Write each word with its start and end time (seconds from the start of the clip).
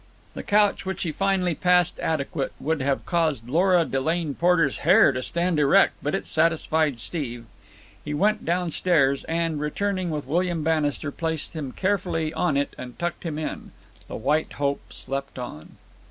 The 0.33 0.41
couch 0.41 0.83
which 0.83 1.03
he 1.03 1.11
finally 1.11 1.53
passed 1.53 1.99
adequate 1.99 2.53
would 2.59 2.81
have 2.81 3.05
caused 3.05 3.47
Lora 3.47 3.85
Delane 3.85 4.33
Porter's 4.33 4.77
hair 4.77 5.11
to 5.11 5.21
stand 5.21 5.59
erect, 5.59 5.93
but 6.01 6.15
it 6.15 6.25
satisfied 6.25 6.97
Steve. 6.97 7.45
He 8.03 8.11
went 8.15 8.43
downstairs, 8.43 9.25
and, 9.25 9.59
returning 9.59 10.09
with 10.09 10.25
William 10.25 10.63
Bannister, 10.63 11.11
placed 11.11 11.55
him 11.55 11.71
carefully 11.71 12.33
on 12.33 12.57
it 12.57 12.73
and 12.79 12.97
tucked 12.97 13.21
him 13.25 13.37
in. 13.37 13.73
The 14.07 14.15
White 14.15 14.53
Hope 14.53 14.91
slept 14.91 15.37
on. 15.37 15.77